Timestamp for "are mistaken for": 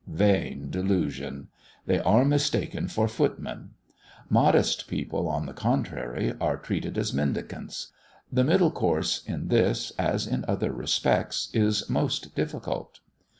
1.99-3.07